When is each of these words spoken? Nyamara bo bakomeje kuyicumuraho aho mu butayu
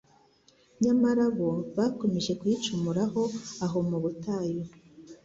Nyamara 0.83 1.25
bo 1.37 1.49
bakomeje 1.77 2.31
kuyicumuraho 2.39 3.21
aho 3.65 3.77
mu 3.89 3.97
butayu 4.03 4.63